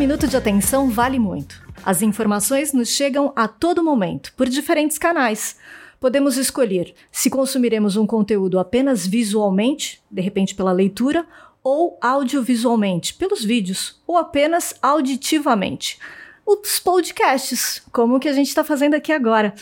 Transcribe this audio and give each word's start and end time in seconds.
minuto 0.00 0.26
de 0.26 0.34
atenção 0.34 0.88
vale 0.88 1.18
muito. 1.18 1.62
As 1.84 2.00
informações 2.00 2.72
nos 2.72 2.88
chegam 2.88 3.34
a 3.36 3.46
todo 3.46 3.84
momento, 3.84 4.32
por 4.34 4.48
diferentes 4.48 4.96
canais. 4.96 5.58
Podemos 6.00 6.38
escolher 6.38 6.94
se 7.12 7.28
consumiremos 7.28 7.96
um 7.96 8.06
conteúdo 8.06 8.58
apenas 8.58 9.06
visualmente, 9.06 10.02
de 10.10 10.22
repente 10.22 10.54
pela 10.54 10.72
leitura, 10.72 11.26
ou 11.62 11.98
audiovisualmente, 12.00 13.12
pelos 13.12 13.44
vídeos, 13.44 14.00
ou 14.06 14.16
apenas 14.16 14.74
auditivamente. 14.80 15.98
Os 16.46 16.78
podcasts, 16.78 17.82
como 17.92 18.16
o 18.16 18.18
que 18.18 18.28
a 18.30 18.32
gente 18.32 18.48
está 18.48 18.64
fazendo 18.64 18.94
aqui 18.94 19.12
agora. 19.12 19.52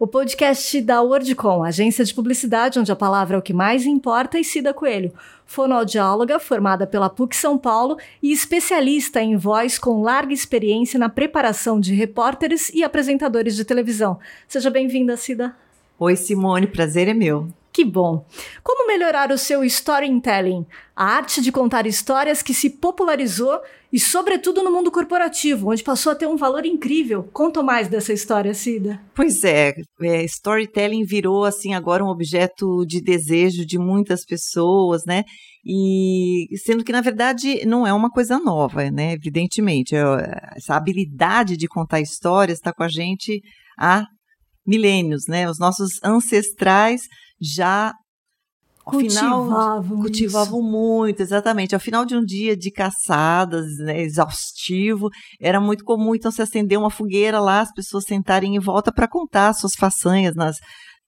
O 0.00 0.06
podcast 0.06 0.80
da 0.80 1.02
WordCom, 1.02 1.64
agência 1.64 2.04
de 2.04 2.14
publicidade 2.14 2.78
onde 2.78 2.92
a 2.92 2.94
palavra 2.94 3.34
é 3.34 3.38
o 3.40 3.42
que 3.42 3.52
mais 3.52 3.84
importa, 3.84 4.38
e 4.38 4.44
Cida 4.44 4.72
Coelho, 4.72 5.12
fonoaudióloga 5.44 6.38
formada 6.38 6.86
pela 6.86 7.10
PUC 7.10 7.34
São 7.34 7.58
Paulo 7.58 7.96
e 8.22 8.30
especialista 8.30 9.20
em 9.20 9.36
voz 9.36 9.76
com 9.76 10.00
larga 10.00 10.32
experiência 10.32 11.00
na 11.00 11.08
preparação 11.08 11.80
de 11.80 11.94
repórteres 11.94 12.68
e 12.72 12.84
apresentadores 12.84 13.56
de 13.56 13.64
televisão. 13.64 14.20
Seja 14.46 14.70
bem-vinda, 14.70 15.16
Cida. 15.16 15.56
Oi, 15.98 16.14
Simone, 16.14 16.68
prazer 16.68 17.08
é 17.08 17.14
meu. 17.14 17.48
Que 17.78 17.84
bom! 17.84 18.26
Como 18.60 18.88
melhorar 18.88 19.30
o 19.30 19.38
seu 19.38 19.62
storytelling? 19.62 20.66
A 20.96 21.04
arte 21.14 21.40
de 21.40 21.52
contar 21.52 21.86
histórias 21.86 22.42
que 22.42 22.52
se 22.52 22.70
popularizou 22.70 23.60
e, 23.92 24.00
sobretudo, 24.00 24.64
no 24.64 24.72
mundo 24.72 24.90
corporativo, 24.90 25.70
onde 25.70 25.84
passou 25.84 26.10
a 26.10 26.16
ter 26.16 26.26
um 26.26 26.36
valor 26.36 26.66
incrível. 26.66 27.22
Conta 27.32 27.62
mais 27.62 27.86
dessa 27.86 28.12
história, 28.12 28.52
Cida. 28.52 29.00
Pois 29.14 29.44
é, 29.44 29.74
é, 30.02 30.24
storytelling 30.24 31.04
virou, 31.04 31.44
assim, 31.44 31.72
agora 31.72 32.04
um 32.04 32.08
objeto 32.08 32.84
de 32.84 33.00
desejo 33.00 33.64
de 33.64 33.78
muitas 33.78 34.24
pessoas, 34.24 35.04
né? 35.06 35.22
E 35.64 36.48
sendo 36.64 36.82
que, 36.82 36.90
na 36.90 37.00
verdade, 37.00 37.64
não 37.64 37.86
é 37.86 37.92
uma 37.92 38.10
coisa 38.10 38.40
nova, 38.40 38.90
né? 38.90 39.12
Evidentemente, 39.12 39.94
é, 39.94 40.00
essa 40.56 40.74
habilidade 40.74 41.56
de 41.56 41.68
contar 41.68 42.00
histórias 42.00 42.58
está 42.58 42.72
com 42.72 42.82
a 42.82 42.88
gente 42.88 43.40
há 43.78 44.04
milênios, 44.66 45.28
né? 45.28 45.48
Os 45.48 45.60
nossos 45.60 46.02
ancestrais 46.02 47.02
já 47.40 47.94
ao 48.84 48.98
final 48.98 49.84
cultivavam 49.84 50.62
muito, 50.62 51.20
exatamente. 51.20 51.74
Ao 51.74 51.80
final 51.80 52.06
de 52.06 52.16
um 52.16 52.24
dia 52.24 52.56
de 52.56 52.70
caçadas, 52.70 53.66
né, 53.78 54.00
exaustivo, 54.00 55.10
era 55.40 55.60
muito 55.60 55.84
comum 55.84 56.14
então 56.14 56.30
se 56.30 56.40
acender 56.40 56.78
uma 56.78 56.90
fogueira 56.90 57.38
lá, 57.38 57.60
as 57.60 57.72
pessoas 57.72 58.04
sentarem 58.04 58.56
em 58.56 58.58
volta 58.58 58.90
para 58.90 59.06
contar 59.06 59.52
suas 59.52 59.74
façanhas 59.74 60.34
nas, 60.34 60.56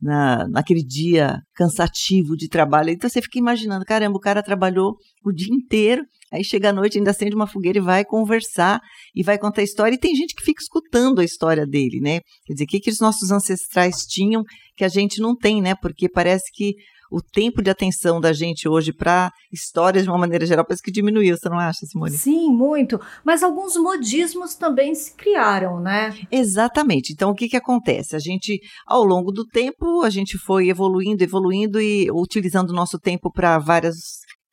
na, 0.00 0.46
naquele 0.48 0.82
dia 0.82 1.38
cansativo 1.54 2.36
de 2.36 2.48
trabalho. 2.48 2.90
Então 2.90 3.08
você 3.08 3.20
fica 3.20 3.38
imaginando, 3.38 3.84
caramba, 3.84 4.16
o 4.16 4.20
cara 4.20 4.42
trabalhou 4.42 4.96
o 5.24 5.32
dia 5.32 5.54
inteiro, 5.54 6.02
aí 6.32 6.42
chega 6.42 6.70
à 6.70 6.72
noite, 6.72 6.98
ainda 6.98 7.10
acende 7.10 7.34
uma 7.34 7.46
fogueira 7.46 7.78
e 7.78 7.82
vai 7.82 8.04
conversar 8.04 8.80
e 9.14 9.22
vai 9.22 9.38
contar 9.38 9.60
a 9.60 9.64
história. 9.64 9.94
E 9.94 9.98
tem 9.98 10.14
gente 10.14 10.34
que 10.34 10.42
fica 10.42 10.62
escutando 10.62 11.20
a 11.20 11.24
história 11.24 11.66
dele, 11.66 12.00
né? 12.00 12.20
Quer 12.46 12.54
dizer, 12.54 12.64
o 12.64 12.68
que, 12.68 12.80
que 12.80 12.90
os 12.90 13.00
nossos 13.00 13.30
ancestrais 13.30 14.06
tinham 14.06 14.42
que 14.76 14.84
a 14.84 14.88
gente 14.88 15.20
não 15.20 15.36
tem, 15.36 15.60
né? 15.60 15.74
Porque 15.74 16.08
parece 16.08 16.50
que 16.52 16.74
o 17.10 17.20
tempo 17.20 17.62
de 17.62 17.70
atenção 17.70 18.20
da 18.20 18.32
gente 18.32 18.68
hoje 18.68 18.92
para 18.92 19.30
histórias 19.52 20.04
de 20.04 20.10
uma 20.10 20.18
maneira 20.18 20.46
geral 20.46 20.64
parece 20.64 20.82
que 20.82 20.92
diminuiu, 20.92 21.36
você 21.36 21.48
não 21.48 21.58
acha, 21.58 21.84
Simone? 21.86 22.16
Sim, 22.16 22.50
muito. 22.50 23.00
Mas 23.24 23.42
alguns 23.42 23.76
modismos 23.76 24.54
também 24.54 24.94
se 24.94 25.14
criaram, 25.14 25.80
né? 25.80 26.16
Exatamente. 26.30 27.12
Então, 27.12 27.30
o 27.30 27.34
que, 27.34 27.48
que 27.48 27.56
acontece? 27.56 28.14
A 28.14 28.18
gente, 28.18 28.60
ao 28.86 29.04
longo 29.04 29.32
do 29.32 29.44
tempo, 29.44 30.02
a 30.02 30.10
gente 30.10 30.38
foi 30.38 30.68
evoluindo, 30.68 31.24
evoluindo 31.24 31.80
e 31.80 32.10
utilizando 32.10 32.70
o 32.70 32.74
nosso 32.74 32.98
tempo 32.98 33.30
para 33.32 33.58
várias 33.58 33.96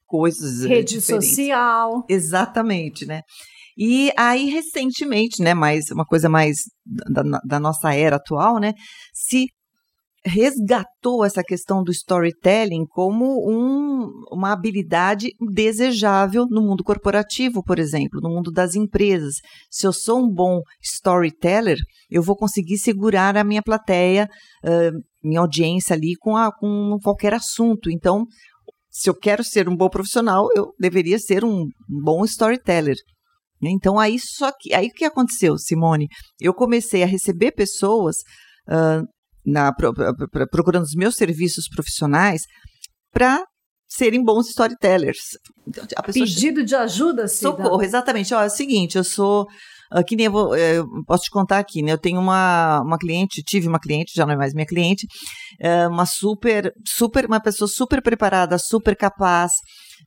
coisas. 0.05 0.63
Rede 0.63 0.95
diferentes. 0.95 1.29
social. 1.29 2.05
Exatamente, 2.09 3.05
né? 3.05 3.21
E 3.77 4.11
aí, 4.17 4.49
recentemente, 4.49 5.43
né, 5.43 5.53
mais 5.53 5.91
uma 5.91 6.03
coisa 6.03 6.27
mais 6.27 6.57
da, 6.83 7.21
da, 7.45 7.59
nossa 7.59 7.93
era 7.93 8.15
atual, 8.15 8.59
né, 8.59 8.73
se 9.13 9.45
resgatou 10.25 11.23
essa 11.23 11.43
questão 11.43 11.83
do 11.83 11.91
storytelling 11.91 12.85
como 12.89 13.25
um, 13.49 14.09
uma 14.31 14.51
habilidade 14.51 15.29
desejável 15.53 16.45
no 16.49 16.61
mundo 16.61 16.83
corporativo, 16.83 17.63
por 17.63 17.79
exemplo, 17.79 18.19
no 18.21 18.29
mundo 18.29 18.51
das 18.51 18.75
empresas. 18.75 19.35
Se 19.69 19.87
eu 19.87 19.93
sou 19.93 20.19
um 20.19 20.29
bom 20.29 20.59
storyteller, 20.81 21.77
eu 22.09 22.21
vou 22.21 22.35
conseguir 22.35 22.77
segurar 22.77 23.37
a 23.37 23.43
minha 23.43 23.61
plateia, 23.61 24.27
uh, 24.65 24.99
minha 25.23 25.39
audiência 25.39 25.95
ali 25.95 26.15
com, 26.19 26.35
a, 26.35 26.51
com 26.51 26.97
qualquer 27.01 27.33
assunto. 27.33 27.89
Então, 27.89 28.25
se 28.89 29.09
eu 29.09 29.15
quero 29.15 29.43
ser 29.43 29.69
um 29.69 29.75
bom 29.75 29.89
profissional, 29.89 30.47
eu 30.55 30.73
deveria 30.79 31.19
ser 31.19 31.45
um 31.45 31.65
bom 31.87 32.25
storyteller. 32.25 32.95
Então, 33.61 33.97
aí 33.97 34.17
só 34.19 34.51
que 34.51 34.73
aí 34.73 34.87
o 34.87 34.91
que 34.91 35.05
aconteceu, 35.05 35.57
Simone? 35.57 36.07
Eu 36.39 36.53
comecei 36.53 37.01
a 37.01 37.07
receber 37.07 37.51
pessoas 37.51 38.17
uh, 38.69 39.03
na, 39.47 39.71
procurando 40.51 40.83
os 40.83 40.93
meus 40.93 41.15
serviços 41.15 41.69
profissionais 41.69 42.41
para 43.13 43.41
serem 43.87 44.21
bons 44.21 44.49
storytellers. 44.49 45.19
Então, 45.65 45.85
Pedido 46.13 46.63
de 46.63 46.75
ajuda, 46.75 47.27
Cida. 47.27 47.49
Socorro, 47.49 47.81
exatamente. 47.81 48.33
Ó, 48.33 48.43
é 48.43 48.47
o 48.47 48.49
seguinte, 48.49 48.97
eu 48.97 49.03
sou 49.03 49.47
uh, 49.93 50.03
que 50.05 50.17
nem 50.17 50.25
eu, 50.25 50.31
vou, 50.31 50.55
eu, 50.55 50.85
posso 51.05 51.23
te 51.23 51.31
contar 51.31 51.59
aqui, 51.59 51.81
né? 51.81 51.93
Eu 51.93 51.97
tenho 51.97 52.19
uma, 52.19 52.81
uma 52.81 52.97
cliente, 52.97 53.41
tive 53.41 53.67
uma 53.67 53.79
cliente, 53.79 54.11
já 54.13 54.25
não 54.25 54.33
é 54.33 54.37
mais 54.37 54.53
minha 54.53 54.65
cliente, 54.65 55.07
uh, 55.61 55.89
uma 55.89 56.05
super, 56.05 56.73
super, 56.85 57.25
uma 57.25 57.39
pessoa 57.39 57.67
super 57.67 58.01
preparada, 58.01 58.57
super 58.57 58.95
capaz, 58.95 59.53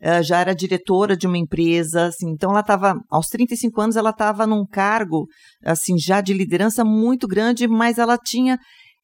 uh, 0.02 0.22
já 0.22 0.40
era 0.40 0.54
diretora 0.54 1.16
de 1.16 1.26
uma 1.26 1.38
empresa, 1.38 2.06
assim, 2.06 2.30
então 2.30 2.50
ela 2.50 2.60
estava, 2.60 2.94
aos 3.10 3.28
35 3.28 3.80
anos, 3.80 3.96
ela 3.96 4.10
estava 4.10 4.46
num 4.46 4.66
cargo, 4.70 5.26
assim, 5.64 5.98
já 5.98 6.20
de 6.20 6.34
liderança 6.34 6.84
muito 6.84 7.26
grande, 7.26 7.66
mas 7.66 7.96
ela 7.96 8.18
tinha 8.18 8.58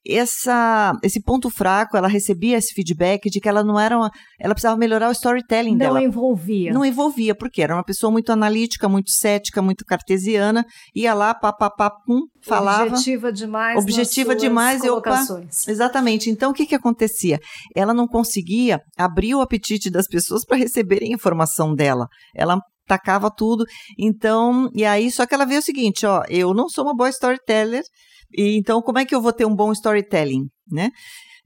essa, 0.09 0.93
esse 1.03 1.23
ponto 1.23 1.51
fraco, 1.51 1.97
ela 1.97 2.09
recebia 2.09 2.57
esse 2.57 2.75
feedback 2.75 3.31
de 3.31 3.41
que 3.41 3.49
ela 3.49 3.65
não 3.65 3.79
era 3.79 3.97
uma, 3.97 4.11
ela 4.39 4.55
precisava 4.55 4.77
melhorar 4.77 5.09
o 5.09 5.13
storytelling 5.13 5.73
não 5.73 5.79
dela. 5.79 6.01
Não 6.01 6.07
envolvia. 6.07 6.73
Não 6.73 6.85
envolvia, 6.85 7.35
porque 7.35 7.63
era 7.63 7.75
uma 7.75 7.85
pessoa 7.85 8.11
muito 8.11 8.31
analítica, 8.31 8.89
muito 8.89 9.11
cética, 9.11 9.63
muito 9.63 9.85
cartesiana, 9.85 10.65
ia 10.95 11.15
lá, 11.15 11.35
papapá, 11.35 11.91
pum, 11.91 12.21
falava. 12.43 12.89
Objetiva 12.91 13.33
demais. 13.33 13.79
Objetiva 13.79 14.35
demais 14.35 14.85
e 14.85 14.91
opa. 14.91 15.25
Exatamente. 15.69 16.31
Então 16.31 16.51
o 16.51 16.55
que 16.55 16.67
que 16.67 16.75
acontecia? 16.75 17.39
Ela 17.75 17.95
não 17.95 18.07
conseguia 18.07 18.81
abrir 18.97 19.35
o 19.35 19.41
apetite 19.41 19.91
das 19.91 20.07
pessoas 20.07 20.45
para 20.45 20.57
receberem 20.57 21.13
a 21.13 21.15
informação 21.15 21.75
dela. 21.75 22.07
Ela 22.35 22.59
tacava 22.87 23.31
tudo. 23.31 23.65
Então, 23.99 24.71
e 24.73 24.85
aí 24.85 25.11
só 25.11 25.27
que 25.27 25.35
ela 25.35 25.45
vê 25.45 25.59
o 25.59 25.63
seguinte, 25.63 26.07
ó, 26.07 26.23
eu 26.29 26.55
não 26.55 26.69
sou 26.69 26.85
uma 26.85 26.95
boa 26.95 27.11
storyteller, 27.11 27.83
e, 28.33 28.59
então, 28.59 28.81
como 28.83 28.99
é 28.99 29.05
que 29.05 29.15
eu 29.15 29.23
vou 29.23 29.33
ter 29.33 29.45
um 29.45 29.55
bom 29.55 29.73
storytelling, 29.73 30.49
né? 30.71 30.91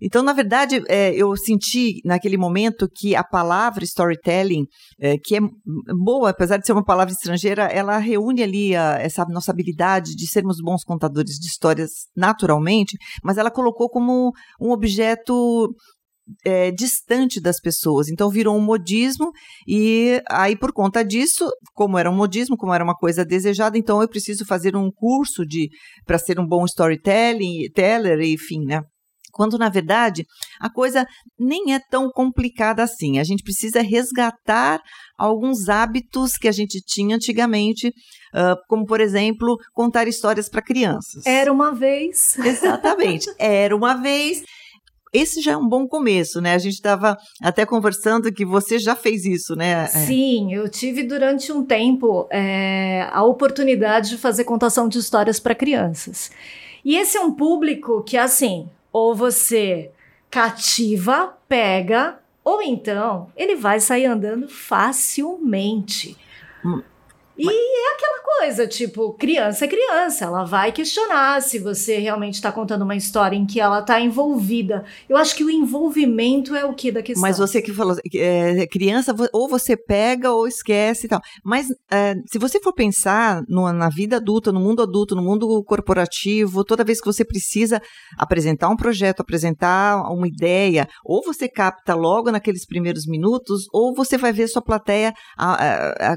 Então, 0.02 0.22
na 0.22 0.32
verdade, 0.32 0.82
é, 0.88 1.14
eu 1.14 1.36
senti 1.36 2.00
naquele 2.04 2.38
momento 2.38 2.88
que 2.88 3.14
a 3.14 3.22
palavra 3.22 3.84
storytelling, 3.84 4.64
é, 4.98 5.18
que 5.18 5.36
é 5.36 5.40
boa, 6.02 6.30
apesar 6.30 6.56
de 6.56 6.66
ser 6.66 6.72
uma 6.72 6.84
palavra 6.84 7.12
estrangeira, 7.12 7.64
ela 7.64 7.98
reúne 7.98 8.42
ali 8.42 8.74
a, 8.74 8.94
essa 8.94 9.24
nossa 9.26 9.52
habilidade 9.52 10.16
de 10.16 10.26
sermos 10.26 10.56
bons 10.62 10.82
contadores 10.84 11.34
de 11.34 11.46
histórias 11.46 11.90
naturalmente, 12.16 12.96
mas 13.22 13.36
ela 13.36 13.50
colocou 13.50 13.90
como 13.90 14.32
um 14.58 14.70
objeto 14.70 15.68
é, 16.44 16.70
distante 16.70 17.40
das 17.40 17.60
pessoas. 17.60 18.08
Então 18.08 18.30
virou 18.30 18.56
um 18.56 18.60
modismo 18.60 19.30
e 19.66 20.22
aí 20.28 20.56
por 20.56 20.72
conta 20.72 21.04
disso, 21.04 21.50
como 21.74 21.98
era 21.98 22.10
um 22.10 22.16
modismo, 22.16 22.56
como 22.56 22.72
era 22.72 22.84
uma 22.84 22.94
coisa 22.94 23.24
desejada, 23.24 23.78
então 23.78 24.00
eu 24.00 24.08
preciso 24.08 24.44
fazer 24.44 24.76
um 24.76 24.90
curso 24.90 25.44
de 25.46 25.68
para 26.04 26.18
ser 26.18 26.38
um 26.38 26.46
bom 26.46 26.64
storytelling, 26.64 27.70
teller, 27.74 28.20
enfim, 28.20 28.64
né? 28.64 28.82
Quando, 29.32 29.56
na 29.56 29.68
verdade, 29.68 30.26
a 30.60 30.70
coisa 30.70 31.06
nem 31.38 31.72
é 31.72 31.80
tão 31.90 32.10
complicada 32.10 32.82
assim. 32.82 33.18
A 33.18 33.24
gente 33.24 33.42
precisa 33.42 33.80
resgatar 33.80 34.80
alguns 35.16 35.68
hábitos 35.68 36.32
que 36.32 36.48
a 36.48 36.52
gente 36.52 36.80
tinha 36.84 37.16
antigamente, 37.16 37.88
uh, 37.88 38.56
como, 38.68 38.84
por 38.84 39.00
exemplo, 39.00 39.56
contar 39.72 40.08
histórias 40.08 40.48
para 40.48 40.62
crianças. 40.62 41.24
Era 41.24 41.52
uma 41.52 41.72
vez. 41.72 42.38
Exatamente. 42.38 43.32
Era 43.38 43.74
uma 43.74 43.94
vez 43.94 44.42
esse 45.12 45.40
já 45.40 45.52
é 45.52 45.56
um 45.56 45.68
bom 45.68 45.86
começo, 45.86 46.40
né? 46.40 46.54
A 46.54 46.58
gente 46.58 46.74
estava 46.74 47.16
até 47.42 47.66
conversando 47.66 48.32
que 48.32 48.44
você 48.44 48.78
já 48.78 48.94
fez 48.94 49.24
isso, 49.24 49.56
né? 49.56 49.84
É. 49.84 49.86
Sim, 49.86 50.54
eu 50.54 50.68
tive 50.68 51.02
durante 51.02 51.50
um 51.52 51.64
tempo 51.64 52.28
é, 52.30 53.08
a 53.10 53.24
oportunidade 53.24 54.10
de 54.10 54.18
fazer 54.18 54.44
contação 54.44 54.88
de 54.88 54.98
histórias 54.98 55.40
para 55.40 55.54
crianças. 55.54 56.30
E 56.84 56.96
esse 56.96 57.16
é 57.16 57.20
um 57.20 57.32
público 57.32 58.02
que, 58.02 58.16
assim, 58.16 58.68
ou 58.92 59.14
você 59.14 59.90
cativa, 60.30 61.36
pega, 61.48 62.18
ou 62.44 62.62
então 62.62 63.28
ele 63.36 63.56
vai 63.56 63.80
sair 63.80 64.06
andando 64.06 64.48
facilmente. 64.48 66.16
E 67.40 67.44
Mas... 67.44 67.56
é 67.56 67.94
aquela 67.94 68.20
coisa, 68.38 68.66
tipo, 68.66 69.14
criança 69.14 69.64
é 69.64 69.68
criança, 69.68 70.26
ela 70.26 70.44
vai 70.44 70.72
questionar 70.72 71.40
se 71.40 71.58
você 71.58 71.98
realmente 71.98 72.34
está 72.34 72.52
contando 72.52 72.82
uma 72.82 72.94
história 72.94 73.34
em 73.34 73.46
que 73.46 73.58
ela 73.58 73.80
está 73.80 73.98
envolvida. 73.98 74.84
Eu 75.08 75.16
acho 75.16 75.34
que 75.34 75.42
o 75.42 75.50
envolvimento 75.50 76.54
é 76.54 76.64
o 76.64 76.74
que 76.74 76.92
da 76.92 77.02
questão. 77.02 77.22
Mas 77.22 77.38
você 77.38 77.62
que 77.62 77.72
falou, 77.72 77.96
é, 78.14 78.66
criança, 78.66 79.14
ou 79.32 79.48
você 79.48 79.74
pega 79.74 80.30
ou 80.30 80.46
esquece 80.46 81.06
e 81.06 81.08
tal. 81.08 81.20
Mas 81.42 81.66
é, 81.90 82.14
se 82.26 82.38
você 82.38 82.60
for 82.60 82.74
pensar 82.74 83.42
no, 83.48 83.72
na 83.72 83.88
vida 83.88 84.16
adulta, 84.16 84.52
no 84.52 84.60
mundo 84.60 84.82
adulto, 84.82 85.16
no 85.16 85.22
mundo 85.22 85.64
corporativo, 85.64 86.62
toda 86.62 86.84
vez 86.84 87.00
que 87.00 87.06
você 87.06 87.24
precisa 87.24 87.80
apresentar 88.18 88.68
um 88.68 88.76
projeto, 88.76 89.20
apresentar 89.20 90.02
uma 90.12 90.28
ideia, 90.28 90.86
ou 91.04 91.22
você 91.22 91.48
capta 91.48 91.94
logo 91.94 92.30
naqueles 92.30 92.66
primeiros 92.66 93.06
minutos, 93.06 93.66
ou 93.72 93.94
você 93.94 94.18
vai 94.18 94.30
ver 94.30 94.46
sua 94.48 94.60
plateia 94.60 95.14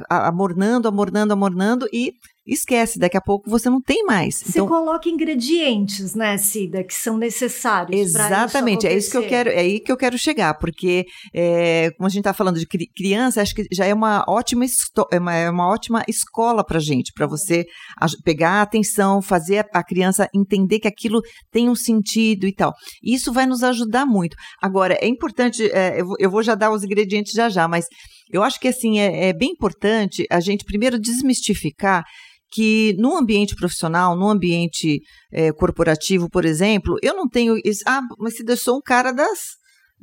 amornando, 0.09 0.89
amornando, 0.89 1.12
amornando 1.21 1.87
e 1.93 2.13
esquece, 2.45 2.99
daqui 2.99 3.17
a 3.17 3.21
pouco 3.21 3.49
você 3.49 3.69
não 3.69 3.81
tem 3.81 4.03
mais. 4.05 4.35
Você 4.35 4.51
então, 4.51 4.67
coloca 4.67 5.07
ingredientes, 5.07 6.13
né, 6.13 6.37
Cida, 6.37 6.83
que 6.83 6.93
são 6.93 7.17
necessários. 7.17 7.99
Exatamente, 7.99 8.85
é 8.85 8.95
isso 8.95 9.11
que 9.11 9.17
eu 9.17 9.27
quero, 9.27 9.49
é 9.49 9.59
aí 9.59 9.79
que 9.79 9.91
eu 9.91 9.97
quero 9.97 10.17
chegar, 10.17 10.53
porque 10.55 11.05
é, 11.33 11.91
como 11.91 12.05
a 12.05 12.09
gente 12.09 12.19
está 12.19 12.33
falando 12.33 12.59
de 12.59 12.67
criança, 12.67 13.41
acho 13.41 13.55
que 13.55 13.65
já 13.71 13.85
é 13.85 13.93
uma 13.93 14.25
ótima, 14.27 14.65
é 15.11 15.19
uma, 15.19 15.33
é 15.33 15.49
uma 15.49 15.67
ótima 15.67 16.03
escola 16.07 16.65
para 16.65 16.79
gente, 16.79 17.13
para 17.13 17.27
você 17.27 17.65
pegar 18.23 18.59
a 18.59 18.61
atenção, 18.61 19.21
fazer 19.21 19.65
a 19.73 19.83
criança 19.83 20.27
entender 20.35 20.79
que 20.79 20.87
aquilo 20.87 21.21
tem 21.51 21.69
um 21.69 21.75
sentido 21.75 22.45
e 22.45 22.53
tal. 22.53 22.73
Isso 23.01 23.31
vai 23.31 23.45
nos 23.45 23.63
ajudar 23.63 24.05
muito. 24.05 24.35
Agora, 24.61 24.95
é 24.95 25.07
importante, 25.07 25.63
é, 25.71 26.01
eu, 26.01 26.07
eu 26.19 26.29
vou 26.29 26.43
já 26.43 26.55
dar 26.55 26.71
os 26.71 26.83
ingredientes 26.83 27.31
já 27.33 27.47
já, 27.47 27.67
mas 27.67 27.85
eu 28.33 28.43
acho 28.43 28.59
que 28.59 28.67
assim 28.67 28.99
é, 28.99 29.29
é 29.29 29.33
bem 29.33 29.51
importante 29.51 30.25
a 30.29 30.39
gente 30.39 30.65
primeiro 30.65 30.99
desmistificar 30.99 32.03
que 32.53 32.95
no 32.99 33.17
ambiente 33.17 33.55
profissional, 33.55 34.15
no 34.15 34.29
ambiente 34.29 35.01
é, 35.31 35.51
corporativo, 35.51 36.29
por 36.29 36.45
exemplo, 36.45 36.97
eu 37.01 37.15
não 37.15 37.27
tenho. 37.27 37.55
Ah, 37.87 38.01
mas 38.19 38.35
se 38.35 38.43
eu 38.47 38.57
sou 38.57 38.77
um 38.77 38.81
cara 38.81 39.11
das. 39.11 39.39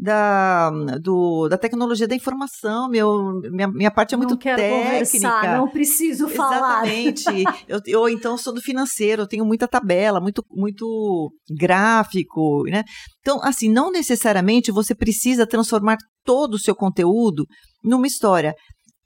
Da, 0.02 0.70
do, 0.98 1.46
da 1.48 1.58
tecnologia 1.58 2.08
da 2.08 2.14
informação, 2.14 2.88
meu, 2.88 3.38
minha, 3.52 3.68
minha 3.68 3.90
parte 3.90 4.14
é 4.14 4.16
muito 4.16 4.30
não 4.30 4.38
quero 4.38 4.56
técnica. 4.56 5.58
Não 5.58 5.68
preciso 5.68 6.26
falar. 6.26 6.86
Exatamente. 6.86 7.44
eu, 7.68 7.80
eu, 7.84 8.08
então, 8.08 8.38
sou 8.38 8.54
do 8.54 8.62
financeiro, 8.62 9.22
eu 9.22 9.28
tenho 9.28 9.44
muita 9.44 9.68
tabela, 9.68 10.18
muito, 10.18 10.42
muito 10.50 11.30
gráfico, 11.54 12.62
né? 12.70 12.82
Então, 13.20 13.42
assim, 13.42 13.70
não 13.70 13.90
necessariamente 13.90 14.72
você 14.72 14.94
precisa 14.94 15.46
transformar 15.46 15.98
todo 16.24 16.54
o 16.54 16.58
seu 16.58 16.74
conteúdo 16.74 17.44
numa 17.84 18.06
história. 18.06 18.54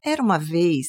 Era 0.04 0.22
uma 0.22 0.38
vez 0.38 0.86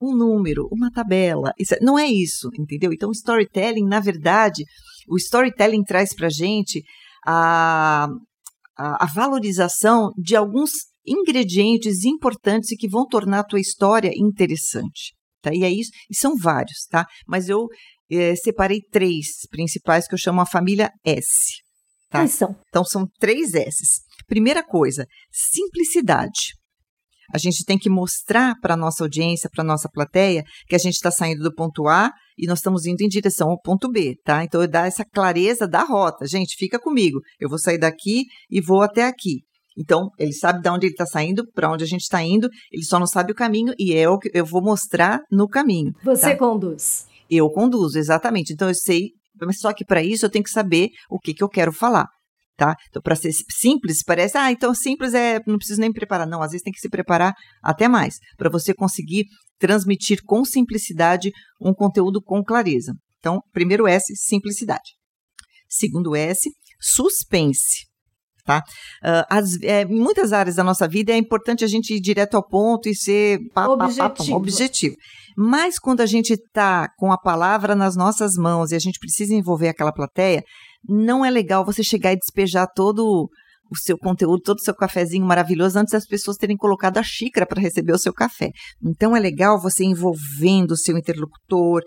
um 0.00 0.16
número, 0.16 0.68
uma 0.72 0.90
tabela. 0.90 1.52
Isso, 1.58 1.74
não 1.82 1.98
é 1.98 2.06
isso, 2.06 2.48
entendeu? 2.58 2.92
Então, 2.92 3.10
storytelling, 3.10 3.86
na 3.86 4.00
verdade, 4.00 4.64
o 5.08 5.16
storytelling 5.16 5.82
traz 5.82 6.14
para 6.14 6.28
a 6.28 6.30
gente 6.30 6.82
a, 7.26 8.08
a, 8.80 9.06
valorização 9.06 10.10
de 10.16 10.34
alguns 10.34 10.70
ingredientes 11.06 12.04
importantes 12.04 12.72
e 12.72 12.76
que 12.76 12.88
vão 12.88 13.06
tornar 13.06 13.40
a 13.40 13.44
tua 13.44 13.60
história 13.60 14.10
interessante. 14.16 15.14
Tá? 15.42 15.50
E 15.54 15.64
é 15.64 15.70
isso, 15.70 15.90
e 16.10 16.16
são 16.16 16.36
vários, 16.36 16.86
tá? 16.90 17.06
Mas 17.26 17.48
eu 17.48 17.66
é, 18.10 18.34
separei 18.36 18.80
três 18.90 19.26
principais 19.50 20.06
que 20.06 20.14
eu 20.14 20.18
chamo 20.18 20.40
a 20.40 20.46
família 20.46 20.90
S. 21.04 21.62
Tá? 22.10 22.20
Quais 22.20 22.32
são? 22.32 22.56
Então, 22.68 22.84
são 22.84 23.06
três 23.18 23.54
S's. 23.54 24.00
Primeira 24.26 24.62
coisa, 24.62 25.06
simplicidade. 25.30 26.54
A 27.32 27.38
gente 27.38 27.64
tem 27.64 27.78
que 27.78 27.88
mostrar 27.88 28.54
para 28.60 28.74
a 28.74 28.76
nossa 28.76 29.04
audiência, 29.04 29.50
para 29.52 29.62
a 29.62 29.66
nossa 29.66 29.88
plateia, 29.88 30.42
que 30.66 30.74
a 30.74 30.78
gente 30.78 30.94
está 30.94 31.10
saindo 31.10 31.42
do 31.42 31.54
ponto 31.54 31.88
A 31.88 32.10
e 32.36 32.46
nós 32.46 32.58
estamos 32.58 32.86
indo 32.86 33.02
em 33.02 33.08
direção 33.08 33.50
ao 33.50 33.60
ponto 33.60 33.90
B, 33.90 34.16
tá? 34.24 34.42
Então, 34.44 34.66
dá 34.66 34.86
essa 34.86 35.04
clareza 35.04 35.68
da 35.68 35.82
rota. 35.82 36.26
Gente, 36.26 36.56
fica 36.56 36.78
comigo. 36.78 37.20
Eu 37.38 37.48
vou 37.48 37.58
sair 37.58 37.78
daqui 37.78 38.24
e 38.50 38.60
vou 38.60 38.82
até 38.82 39.04
aqui. 39.04 39.42
Então, 39.78 40.08
ele 40.18 40.32
sabe 40.32 40.60
de 40.60 40.68
onde 40.68 40.86
ele 40.86 40.92
está 40.92 41.06
saindo, 41.06 41.44
para 41.52 41.70
onde 41.70 41.84
a 41.84 41.86
gente 41.86 42.02
está 42.02 42.22
indo, 42.22 42.48
ele 42.72 42.84
só 42.84 42.98
não 42.98 43.06
sabe 43.06 43.32
o 43.32 43.34
caminho 43.34 43.72
e 43.78 43.94
é 43.94 44.08
o 44.08 44.18
que 44.18 44.30
eu 44.34 44.44
vou 44.44 44.62
mostrar 44.62 45.20
no 45.30 45.48
caminho. 45.48 45.92
Você 46.04 46.32
tá? 46.32 46.36
conduz. 46.36 47.06
Eu 47.30 47.48
conduzo, 47.50 47.98
exatamente. 47.98 48.52
Então, 48.52 48.68
eu 48.68 48.74
sei, 48.74 49.10
mas 49.40 49.58
só 49.58 49.72
que 49.72 49.84
para 49.84 50.02
isso 50.02 50.26
eu 50.26 50.30
tenho 50.30 50.44
que 50.44 50.50
saber 50.50 50.90
o 51.08 51.18
que, 51.18 51.32
que 51.32 51.42
eu 51.42 51.48
quero 51.48 51.72
falar 51.72 52.06
tá? 52.60 52.76
Então, 52.90 53.00
para 53.00 53.16
ser 53.16 53.32
simples, 53.48 54.02
parece, 54.04 54.36
ah, 54.36 54.52
então 54.52 54.74
simples 54.74 55.14
é, 55.14 55.40
não 55.46 55.56
preciso 55.56 55.80
nem 55.80 55.88
me 55.88 55.94
preparar. 55.94 56.26
Não, 56.26 56.42
às 56.42 56.50
vezes 56.50 56.62
tem 56.62 56.72
que 56.72 56.78
se 56.78 56.90
preparar 56.90 57.32
até 57.64 57.88
mais, 57.88 58.18
para 58.36 58.50
você 58.50 58.74
conseguir 58.74 59.24
transmitir 59.58 60.20
com 60.26 60.44
simplicidade 60.44 61.30
um 61.58 61.72
conteúdo 61.72 62.20
com 62.22 62.44
clareza. 62.44 62.92
Então, 63.18 63.40
primeiro 63.50 63.88
S, 63.88 64.14
simplicidade. 64.14 64.90
Segundo 65.70 66.14
S, 66.14 66.50
suspense. 66.78 67.88
Tá? 68.44 68.62
Uh, 69.02 69.24
as, 69.30 69.62
é, 69.62 69.82
em 69.82 70.00
muitas 70.00 70.32
áreas 70.32 70.56
da 70.56 70.64
nossa 70.64 70.86
vida 70.86 71.12
é 71.12 71.16
importante 71.16 71.64
a 71.64 71.68
gente 71.68 71.94
ir 71.94 72.00
direto 72.00 72.34
ao 72.34 72.46
ponto 72.46 72.88
e 72.88 72.94
ser 72.94 73.38
pá, 73.54 73.68
objetivo. 73.68 74.08
Pá, 74.08 74.10
pá, 74.10 74.32
objetivo. 74.34 74.96
Mas 75.36 75.78
quando 75.78 76.00
a 76.00 76.06
gente 76.06 76.32
está 76.32 76.88
com 76.98 77.12
a 77.12 77.18
palavra 77.18 77.74
nas 77.74 77.96
nossas 77.96 78.34
mãos 78.34 78.70
e 78.70 78.74
a 78.74 78.78
gente 78.78 78.98
precisa 78.98 79.34
envolver 79.34 79.68
aquela 79.68 79.92
plateia, 79.92 80.42
não 80.88 81.24
é 81.24 81.30
legal 81.30 81.64
você 81.64 81.82
chegar 81.82 82.12
e 82.12 82.18
despejar 82.18 82.66
todo 82.74 83.30
o 83.70 83.76
seu 83.76 83.96
conteúdo, 83.96 84.42
todo 84.42 84.58
o 84.58 84.64
seu 84.64 84.74
cafezinho 84.74 85.24
maravilhoso 85.24 85.78
antes 85.78 85.92
das 85.92 86.06
pessoas 86.06 86.36
terem 86.36 86.56
colocado 86.56 86.98
a 86.98 87.02
xícara 87.02 87.46
para 87.46 87.60
receber 87.60 87.92
o 87.92 87.98
seu 87.98 88.12
café. 88.12 88.50
Então 88.84 89.16
é 89.16 89.20
legal 89.20 89.60
você 89.60 89.84
envolvendo 89.84 90.72
o 90.72 90.76
seu 90.76 90.98
interlocutor, 90.98 91.82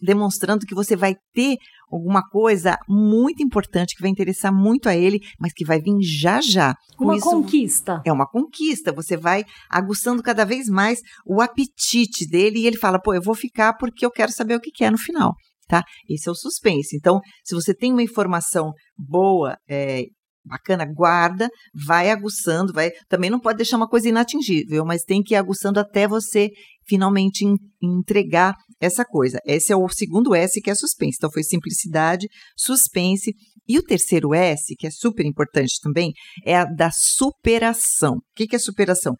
demonstrando 0.00 0.64
que 0.64 0.74
você 0.74 0.96
vai 0.96 1.14
ter 1.34 1.56
alguma 1.90 2.22
coisa 2.28 2.78
muito 2.88 3.42
importante 3.42 3.94
que 3.94 4.02
vai 4.02 4.10
interessar 4.10 4.52
muito 4.52 4.88
a 4.88 4.96
ele, 4.96 5.20
mas 5.38 5.52
que 5.52 5.64
vai 5.64 5.80
vir 5.80 5.94
já 6.02 6.40
já. 6.40 6.74
Com 6.96 7.04
uma 7.04 7.16
isso, 7.16 7.30
conquista. 7.30 8.02
É 8.04 8.12
uma 8.12 8.26
conquista. 8.26 8.90
Você 8.92 9.16
vai 9.16 9.44
aguçando 9.70 10.22
cada 10.22 10.44
vez 10.44 10.68
mais 10.68 11.00
o 11.26 11.42
apetite 11.42 12.26
dele 12.26 12.60
e 12.60 12.66
ele 12.66 12.78
fala: 12.78 12.98
pô, 12.98 13.14
eu 13.14 13.22
vou 13.22 13.34
ficar 13.34 13.74
porque 13.74 14.04
eu 14.06 14.10
quero 14.10 14.32
saber 14.32 14.56
o 14.56 14.60
que, 14.60 14.70
que 14.70 14.84
é 14.84 14.90
no 14.90 14.98
final 14.98 15.34
tá? 15.66 15.82
Esse 16.08 16.28
é 16.28 16.32
o 16.32 16.34
suspense. 16.34 16.96
Então, 16.96 17.20
se 17.44 17.54
você 17.54 17.74
tem 17.74 17.92
uma 17.92 18.02
informação 18.02 18.72
boa, 18.96 19.56
é, 19.68 20.04
bacana, 20.44 20.84
guarda, 20.84 21.48
vai 21.74 22.10
aguçando, 22.10 22.72
vai. 22.72 22.90
Também 23.08 23.30
não 23.30 23.40
pode 23.40 23.56
deixar 23.56 23.76
uma 23.76 23.88
coisa 23.88 24.08
inatingível, 24.08 24.84
mas 24.84 25.02
tem 25.02 25.22
que 25.22 25.34
ir 25.34 25.36
aguçando 25.36 25.80
até 25.80 26.06
você 26.06 26.50
finalmente 26.86 27.44
in, 27.44 27.56
entregar 27.82 28.54
essa 28.80 29.04
coisa. 29.04 29.38
Esse 29.46 29.72
é 29.72 29.76
o 29.76 29.88
segundo 29.88 30.34
S 30.34 30.60
que 30.60 30.70
é 30.70 30.74
suspense. 30.74 31.16
Então 31.16 31.32
foi 31.32 31.42
simplicidade, 31.42 32.28
suspense 32.56 33.32
e 33.66 33.78
o 33.78 33.82
terceiro 33.82 34.34
S, 34.34 34.74
que 34.76 34.86
é 34.86 34.90
super 34.90 35.24
importante 35.24 35.80
também, 35.80 36.12
é 36.44 36.56
a 36.56 36.64
da 36.64 36.90
superação. 36.90 38.16
O 38.16 38.34
que, 38.36 38.46
que 38.46 38.56
é 38.56 38.58
superação? 38.58 39.14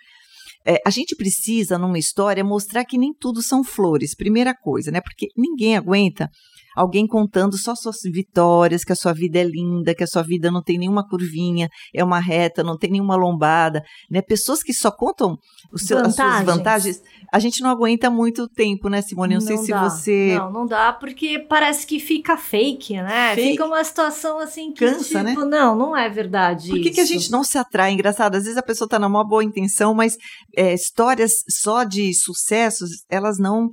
É, 0.67 0.81
a 0.87 0.91
gente 0.91 1.15
precisa, 1.15 1.79
numa 1.79 1.99
história, 1.99 2.43
mostrar 2.43 2.85
que 2.85 2.97
nem 2.97 3.13
tudo 3.13 3.43
são 3.43 3.63
flores, 3.63 4.15
primeira 4.15 4.55
coisa, 4.55 4.91
né? 4.91 5.01
Porque 5.01 5.29
ninguém 5.37 5.77
aguenta 5.77 6.31
alguém 6.75 7.07
contando 7.07 7.57
só 7.57 7.75
suas 7.75 7.97
vitórias, 8.05 8.85
que 8.85 8.93
a 8.93 8.97
sua 8.97 9.13
vida 9.13 9.39
é 9.39 9.45
linda, 9.45 9.95
que 9.95 10.05
a 10.05 10.07
sua 10.07 10.23
vida 10.23 10.51
não 10.51 10.63
tem 10.63 10.79
nenhuma 10.79 11.07
curvinha, 11.09 11.69
é 11.95 12.03
uma 12.03 12.21
reta, 12.21 12.63
não 12.63 12.77
tem 12.77 12.91
nenhuma 12.91 13.17
lombada, 13.17 13.83
né? 14.11 14.21
Pessoas 14.23 14.63
que 14.63 14.73
só 14.73 14.91
contam 14.91 15.37
seu, 15.77 15.99
as 15.99 16.15
suas 16.15 16.45
vantagens, 16.45 17.03
a 17.33 17.39
gente 17.39 17.63
não 17.63 17.71
aguenta 17.71 18.11
muito 18.11 18.49
tempo, 18.49 18.89
né, 18.89 19.03
Simone? 19.03 19.35
Não, 19.35 19.41
não 19.41 19.47
sei 19.47 19.57
se 19.59 19.73
você... 19.73 20.35
Não, 20.39 20.53
não 20.53 20.67
dá, 20.67 20.93
porque 20.93 21.39
parece 21.39 21.87
que 21.87 21.99
fica 21.99 22.37
fake, 22.37 22.95
né? 22.95 23.35
Fake. 23.35 23.51
Fica 23.53 23.65
uma 23.65 23.83
situação 23.83 24.39
assim 24.39 24.73
que, 24.73 24.85
Cansa, 24.85 25.25
tipo, 25.25 25.45
né? 25.45 25.59
não, 25.59 25.77
não 25.77 25.97
é 25.97 26.09
verdade 26.09 26.69
Por 26.69 26.81
que, 26.81 26.91
que 26.91 27.01
a 27.01 27.05
gente 27.05 27.31
não 27.31 27.45
se 27.45 27.59
atrai? 27.59 27.93
Engraçado, 27.93 28.37
às 28.37 28.45
vezes 28.45 28.57
a 28.57 28.63
pessoa 28.63 28.87
está 28.87 28.99
numa 28.99 29.25
boa 29.25 29.45
intenção, 29.45 29.95
mas 29.95 30.17
é, 30.57 30.75
histórias 30.75 31.33
só 31.49 31.85
de 31.85 32.13
sucessos, 32.15 32.91
elas 33.11 33.39
não 33.39 33.69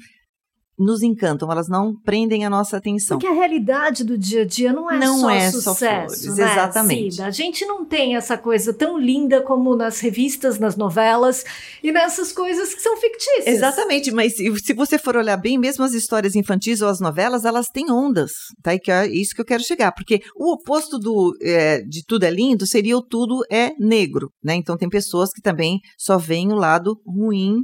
nos 0.81 1.03
encantam, 1.03 1.51
elas 1.51 1.67
não 1.67 1.95
prendem 1.95 2.45
a 2.45 2.49
nossa 2.49 2.77
atenção. 2.77 3.17
Porque 3.17 3.31
a 3.31 3.35
realidade 3.35 4.03
do 4.03 4.17
dia 4.17 4.41
a 4.41 4.45
dia 4.45 4.73
não 4.73 4.89
é 4.89 4.97
não 4.97 5.19
só 5.19 5.29
é 5.29 5.51
sucesso, 5.51 5.61
só 5.61 5.75
flores, 5.75 6.37
né, 6.37 6.51
exatamente. 6.51 7.11
Cida? 7.15 7.25
A 7.25 7.31
gente 7.31 7.65
não 7.65 7.85
tem 7.85 8.15
essa 8.15 8.37
coisa 8.37 8.73
tão 8.73 8.97
linda 8.97 9.41
como 9.41 9.75
nas 9.75 9.99
revistas, 9.99 10.59
nas 10.59 10.75
novelas 10.75 11.43
e 11.83 11.91
nessas 11.91 12.31
coisas 12.31 12.73
que 12.73 12.81
são 12.81 12.97
fictícias. 12.97 13.47
Exatamente, 13.47 14.11
mas 14.11 14.35
se 14.35 14.73
você 14.73 14.97
for 14.97 15.15
olhar 15.15 15.37
bem, 15.37 15.57
mesmo 15.57 15.83
as 15.83 15.93
histórias 15.93 16.35
infantis 16.35 16.81
ou 16.81 16.89
as 16.89 16.99
novelas, 16.99 17.45
elas 17.45 17.67
têm 17.67 17.91
ondas, 17.91 18.31
tá? 18.63 18.73
E 18.73 18.79
que 18.79 18.91
é 18.91 19.07
isso 19.07 19.35
que 19.35 19.41
eu 19.41 19.45
quero 19.45 19.63
chegar, 19.63 19.91
porque 19.91 20.21
o 20.35 20.53
oposto 20.53 20.97
do 20.97 21.35
é, 21.41 21.81
de 21.81 22.03
tudo 22.05 22.23
é 22.23 22.31
lindo 22.31 22.65
seria 22.65 22.97
o 22.97 23.01
tudo 23.01 23.41
é 23.51 23.71
negro, 23.79 24.29
né? 24.43 24.55
Então 24.55 24.77
tem 24.77 24.89
pessoas 24.89 25.31
que 25.31 25.41
também 25.41 25.79
só 25.97 26.17
veem 26.17 26.51
o 26.51 26.55
lado 26.55 26.99
ruim 27.05 27.57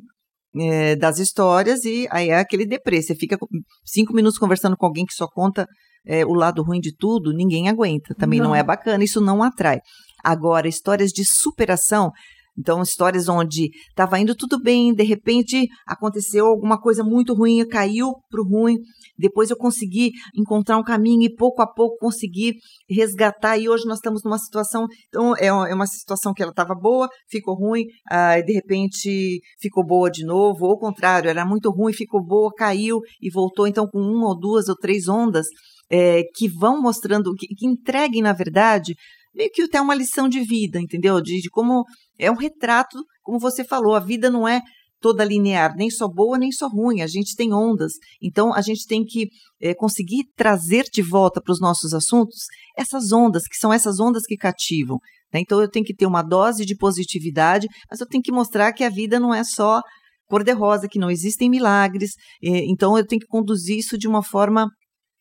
é, 0.59 0.95
das 0.95 1.19
histórias 1.19 1.83
e 1.85 2.07
aí 2.11 2.29
é 2.29 2.39
aquele 2.39 2.65
deprê. 2.65 3.01
Você 3.01 3.15
fica 3.15 3.37
cinco 3.85 4.13
minutos 4.13 4.37
conversando 4.37 4.77
com 4.77 4.85
alguém 4.85 5.05
que 5.05 5.13
só 5.13 5.27
conta 5.27 5.67
é, 6.05 6.25
o 6.25 6.33
lado 6.33 6.63
ruim 6.63 6.79
de 6.79 6.95
tudo, 6.95 7.33
ninguém 7.33 7.69
aguenta. 7.69 8.15
Também 8.15 8.39
não. 8.39 8.49
não 8.49 8.55
é 8.55 8.63
bacana, 8.63 9.03
isso 9.03 9.19
não 9.19 9.43
atrai. 9.43 9.79
Agora, 10.23 10.67
histórias 10.67 11.11
de 11.11 11.23
superação 11.25 12.11
Então, 12.57 12.81
histórias 12.81 13.29
onde 13.29 13.69
estava 13.89 14.19
indo 14.19 14.35
tudo 14.35 14.59
bem, 14.59 14.93
de 14.93 15.03
repente 15.03 15.67
aconteceu 15.85 16.47
alguma 16.47 16.79
coisa 16.79 17.03
muito 17.03 17.33
ruim, 17.33 17.65
caiu 17.67 18.13
para 18.29 18.41
o 18.41 18.47
ruim, 18.47 18.77
depois 19.17 19.49
eu 19.49 19.57
consegui 19.57 20.11
encontrar 20.35 20.77
um 20.77 20.83
caminho 20.83 21.23
e 21.23 21.35
pouco 21.35 21.61
a 21.61 21.67
pouco 21.67 21.97
consegui 21.97 22.55
resgatar. 22.89 23.57
E 23.57 23.69
hoje 23.69 23.85
nós 23.85 23.97
estamos 23.99 24.23
numa 24.23 24.37
situação, 24.37 24.87
então 25.07 25.35
é 25.35 25.51
uma 25.51 25.83
é 25.83 25.87
situação 25.87 26.33
que 26.33 26.41
ela 26.41 26.51
estava 26.51 26.73
boa, 26.73 27.07
ficou 27.29 27.55
ruim, 27.55 27.83
uh, 28.11 28.43
de 28.45 28.53
repente 28.53 29.39
ficou 29.59 29.85
boa 29.85 30.09
de 30.09 30.25
novo, 30.25 30.65
ou 30.65 30.71
ao 30.71 30.79
contrário, 30.79 31.29
era 31.29 31.45
muito 31.45 31.69
ruim, 31.69 31.93
ficou 31.93 32.23
boa, 32.23 32.51
caiu 32.53 32.99
e 33.21 33.29
voltou. 33.29 33.67
Então, 33.67 33.87
com 33.87 33.99
uma 33.99 34.29
ou 34.29 34.39
duas 34.39 34.67
ou 34.67 34.75
três 34.75 35.07
ondas, 35.07 35.47
é, 35.89 36.23
que 36.35 36.47
vão 36.47 36.81
mostrando, 36.81 37.33
que, 37.33 37.47
que 37.47 37.65
entreguem, 37.65 38.21
na 38.21 38.33
verdade, 38.33 38.95
meio 39.38 39.51
que 39.53 39.62
até 39.62 39.79
uma 39.79 39.94
lição 39.94 40.27
de 40.27 40.41
vida, 40.41 40.82
entendeu? 40.82 41.22
De, 41.22 41.39
de, 41.39 41.50
como 41.50 41.86
é 42.17 42.32
um 42.32 42.36
retrato, 42.36 42.98
como 43.22 43.39
você 43.39 43.63
falou, 43.63 43.94
a 43.94 44.00
vida 44.00 44.29
não 44.32 44.48
é 44.48 44.62
toda 45.00 45.24
linear, 45.24 45.75
nem 45.75 45.91
só 45.91 46.08
boa 46.08 46.39
nem 46.39 46.51
só 46.51 46.67
ruim, 46.67 47.01
a 47.01 47.08
gente 47.08 47.36
tem 47.36 47.53
ondas. 47.53 47.94
Então 48.22 48.51
a 48.51 48.62
gente 48.62 48.88
tem 48.88 49.06
que 49.06 49.27
é, 49.62 49.75
conseguir 49.75 50.24
trazer 50.36 50.86
de 50.91 51.03
volta 51.03 51.39
para 51.39 51.51
os 51.51 51.60
nossos 51.60 51.94
assuntos 51.94 52.46
essas 52.75 53.12
ondas, 53.12 53.44
que 53.44 53.58
são 53.58 53.72
essas 53.72 54.00
ondas 54.00 54.24
que 54.25 54.36
cativam. 54.36 54.98
Né? 55.32 55.41
Então 55.41 55.62
eu 55.62 55.70
tenho 55.70 55.86
que 55.86 55.96
ter 55.96 56.08
uma 56.08 56.24
dose 56.24 56.65
de 56.65 56.75
positividade, 56.75 57.67
mas 57.89 58.00
eu 58.00 58.08
tenho 58.08 58.24
que 58.24 58.32
mostrar 58.32 58.74
que 58.74 58.84
a 58.84 58.89
vida 58.89 59.20
não 59.20 59.32
é 59.32 59.44
só 59.44 59.82
cor-de-rosa, 60.27 60.88
que 60.89 61.00
não 61.00 61.12
existem 61.12 61.48
milagres. 61.48 62.13
É, 62.44 62.65
então 62.65 62.98
eu 62.98 63.06
tenho 63.06 63.22
que 63.22 63.27
conduzir 63.27 63.77
isso 63.77 63.98
de 64.00 64.08
uma 64.08 64.24
forma 64.24 64.67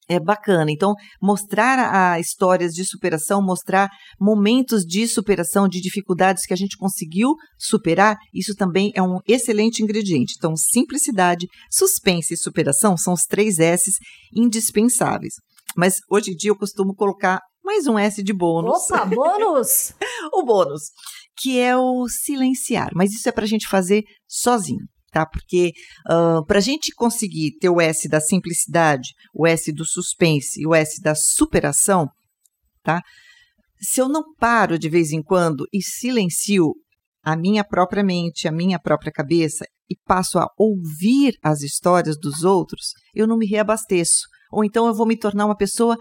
é 0.08 0.20
bacana. 0.20 0.70
Então, 0.70 0.94
mostrar 1.20 1.78
a, 1.78 2.20
histórias 2.20 2.72
de 2.72 2.84
superação, 2.84 3.42
mostrar 3.42 3.88
momentos 4.20 4.82
de 4.84 5.06
superação, 5.06 5.68
de 5.68 5.80
dificuldades 5.80 6.46
que 6.46 6.52
a 6.52 6.56
gente 6.56 6.76
conseguiu 6.76 7.34
superar, 7.58 8.16
isso 8.32 8.54
também 8.54 8.92
é 8.94 9.02
um 9.02 9.18
excelente 9.26 9.82
ingrediente. 9.82 10.34
Então, 10.36 10.56
simplicidade, 10.56 11.46
suspense 11.70 12.34
e 12.34 12.36
superação 12.36 12.96
são 12.96 13.12
os 13.12 13.22
três 13.22 13.58
S's 13.58 13.96
indispensáveis. 14.34 15.34
Mas 15.76 15.96
hoje 16.10 16.30
em 16.30 16.34
dia 16.34 16.50
eu 16.50 16.56
costumo 16.56 16.94
colocar 16.94 17.40
mais 17.64 17.86
um 17.86 17.98
S 17.98 18.22
de 18.22 18.32
bônus. 18.32 18.90
Opa, 18.90 19.04
bônus! 19.04 19.92
o 20.32 20.44
bônus, 20.44 20.82
que 21.36 21.58
é 21.58 21.76
o 21.76 22.06
silenciar. 22.08 22.90
Mas 22.94 23.12
isso 23.12 23.28
é 23.28 23.32
para 23.32 23.44
a 23.44 23.48
gente 23.48 23.66
fazer 23.66 24.04
sozinho 24.26 24.86
tá? 25.16 25.24
Porque 25.24 25.72
uh, 26.10 26.44
para 26.44 26.58
a 26.58 26.60
gente 26.60 26.94
conseguir 26.94 27.56
ter 27.58 27.70
o 27.70 27.80
S 27.80 28.06
da 28.06 28.20
simplicidade, 28.20 29.14
o 29.32 29.46
S 29.46 29.72
do 29.72 29.86
suspense 29.86 30.60
e 30.60 30.66
o 30.66 30.74
S 30.74 31.00
da 31.00 31.14
superação, 31.14 32.06
tá? 32.82 33.00
Se 33.80 33.98
eu 33.98 34.10
não 34.10 34.22
paro 34.38 34.78
de 34.78 34.90
vez 34.90 35.12
em 35.12 35.22
quando 35.22 35.66
e 35.72 35.82
silencio 35.82 36.74
a 37.24 37.34
minha 37.34 37.64
própria 37.64 38.04
mente, 38.04 38.46
a 38.46 38.52
minha 38.52 38.78
própria 38.78 39.10
cabeça 39.10 39.64
e 39.88 39.96
passo 40.06 40.38
a 40.38 40.46
ouvir 40.58 41.34
as 41.42 41.62
histórias 41.62 42.18
dos 42.18 42.44
outros, 42.44 42.90
eu 43.14 43.26
não 43.26 43.38
me 43.38 43.46
reabasteço. 43.46 44.26
Ou 44.52 44.64
então 44.64 44.86
eu 44.86 44.94
vou 44.94 45.06
me 45.06 45.16
tornar 45.16 45.46
uma 45.46 45.56
pessoa 45.56 45.96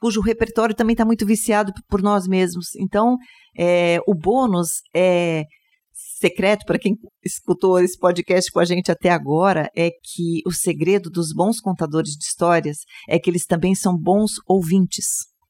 cujo 0.00 0.20
repertório 0.20 0.76
também 0.76 0.94
está 0.94 1.04
muito 1.04 1.26
viciado 1.26 1.72
por 1.88 2.02
nós 2.02 2.26
mesmos. 2.26 2.74
Então, 2.76 3.16
é, 3.58 3.98
o 4.06 4.14
bônus 4.14 4.68
é 4.94 5.44
secreto 6.20 6.66
para 6.66 6.78
quem 6.78 6.96
escutou 7.24 7.78
esse 7.80 7.98
podcast 7.98 8.50
com 8.52 8.60
a 8.60 8.64
gente 8.64 8.92
até 8.92 9.08
agora 9.08 9.70
é 9.74 9.90
que 9.90 10.42
o 10.46 10.52
segredo 10.52 11.08
dos 11.08 11.32
bons 11.32 11.60
contadores 11.60 12.12
de 12.12 12.24
histórias 12.24 12.78
é 13.08 13.18
que 13.18 13.30
eles 13.30 13.46
também 13.46 13.74
são 13.74 13.96
bons 13.96 14.32
ouvintes. 14.46 15.06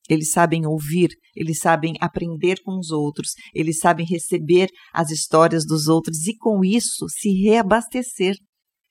Eles 0.09 0.31
sabem 0.31 0.67
ouvir, 0.67 1.11
eles 1.35 1.59
sabem 1.59 1.95
aprender 2.01 2.61
com 2.65 2.79
os 2.79 2.91
outros, 2.91 3.33
eles 3.55 3.79
sabem 3.79 4.07
receber 4.07 4.69
as 4.93 5.11
histórias 5.11 5.65
dos 5.65 5.89
outros 5.89 6.27
e, 6.27 6.37
com 6.37 6.65
isso, 6.65 7.07
se 7.09 7.31
reabastecer. 7.43 8.37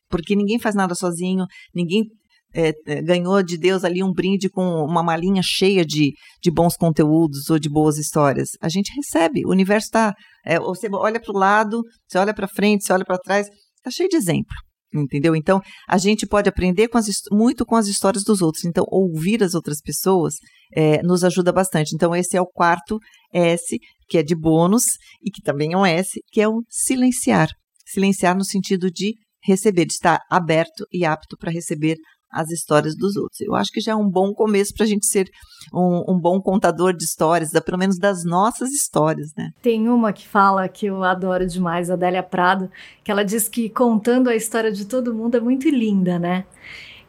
Porque 0.10 0.36
ninguém 0.36 0.60
faz 0.60 0.76
nada 0.76 0.96
sozinho, 0.96 1.46
ninguém 1.74 2.06
é, 2.54 2.74
é, 2.88 3.02
ganhou 3.02 3.42
de 3.44 3.58
Deus 3.58 3.84
ali 3.84 4.04
um 4.04 4.12
brinde 4.12 4.50
com 4.50 4.64
uma 4.84 5.04
malinha 5.04 5.42
cheia 5.44 5.86
de, 5.86 6.14
de 6.42 6.52
bons 6.52 6.76
conteúdos 6.76 7.50
ou 7.50 7.60
de 7.60 7.70
boas 7.70 7.98
histórias. 7.98 8.50
A 8.62 8.70
gente 8.70 8.92
recebe, 8.96 9.46
o 9.46 9.52
universo 9.52 9.88
está. 9.88 10.14
É, 10.46 10.60
você 10.60 10.88
olha 10.92 11.20
para 11.20 11.34
o 11.34 11.38
lado, 11.38 11.82
você 12.08 12.18
olha 12.18 12.34
para 12.34 12.48
frente, 12.48 12.86
você 12.86 12.94
olha 12.94 13.06
para 13.06 13.18
trás, 13.18 13.48
está 13.78 13.92
cheio 13.92 14.10
de 14.10 14.16
exemplo. 14.16 14.56
Entendeu? 14.92 15.36
Então, 15.36 15.62
a 15.88 16.00
gente 16.00 16.26
pode 16.26 16.50
aprender 16.50 16.88
com 16.88 16.98
as, 16.98 17.06
muito 17.32 17.64
com 17.64 17.76
as 17.76 17.88
histórias 17.88 18.24
dos 18.24 18.42
outros. 18.42 18.66
Então, 18.66 18.84
ouvir 18.90 19.44
as 19.44 19.54
outras 19.54 19.80
pessoas 19.82 20.34
é, 20.74 21.04
nos 21.04 21.24
ajuda 21.24 21.52
bastante. 21.52 21.94
Então, 21.94 22.16
esse 22.16 22.36
é 22.36 22.42
o 22.42 22.48
quarto 22.48 22.98
S, 23.32 23.78
que 24.08 24.18
é 24.18 24.24
de 24.24 24.36
bônus, 24.36 24.84
e 25.22 25.30
que 25.30 25.44
também 25.44 25.74
é 25.74 25.78
um 25.78 25.86
S, 25.86 26.20
que 26.32 26.42
é 26.42 26.48
o 26.48 26.64
silenciar. 26.68 27.50
Silenciar 27.86 28.36
no 28.36 28.44
sentido 28.44 28.90
de 28.90 29.14
receber, 29.44 29.86
de 29.86 29.94
estar 29.94 30.20
aberto 30.30 30.86
e 30.92 31.06
apto 31.06 31.38
para 31.38 31.52
receber 31.52 31.96
as 32.32 32.50
histórias 32.52 32.96
dos 32.96 33.16
outros. 33.16 33.40
Eu 33.42 33.56
acho 33.56 33.72
que 33.72 33.82
já 33.82 33.94
é 33.94 33.96
um 33.96 34.10
bom 34.10 34.34
começo 34.34 34.74
para 34.74 34.86
a 34.86 34.88
gente 34.88 35.06
ser 35.06 35.30
um, 35.74 36.14
um, 36.14 36.20
bom 36.20 36.42
contador 36.42 36.94
de 36.94 37.04
histórias, 37.04 37.52
da, 37.52 37.62
pelo 37.62 37.78
menos 37.78 37.98
das 37.98 38.24
nossas 38.24 38.70
histórias, 38.72 39.32
né? 39.38 39.52
Tem 39.62 39.88
uma 39.90 40.12
que 40.14 40.28
fala 40.28 40.68
que 40.68 40.88
eu 40.88 41.04
adoro 41.04 41.46
demais, 41.46 41.90
a 41.90 41.94
Adélia 41.94 42.24
Prado, 42.24 42.70
que 43.04 43.12
ela 43.12 43.24
diz 43.24 43.48
que 43.48 43.70
contando 43.70 44.30
a 44.30 44.36
história 44.36 44.72
de 44.72 44.86
todo 44.86 45.14
mundo 45.14 45.38
é 45.38 45.40
muito 45.40 45.70
linda, 45.70 46.20
né? 46.20 46.46